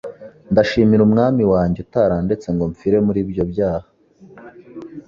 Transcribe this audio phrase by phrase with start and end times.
[0.51, 3.87] Ndashimira Umwami wanjye utarandetse ngo mpfire muri ibyo byaha.